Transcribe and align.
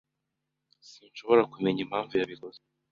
S 0.81 0.87
Sinshobora 0.93 1.49
kumenya 1.51 1.79
impamvu 1.85 2.13
yabikoze. 2.15 2.59